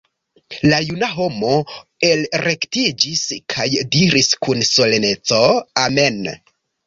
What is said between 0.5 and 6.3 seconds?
La juna homo elrektiĝis kaj diris kun soleneco:-- Amen!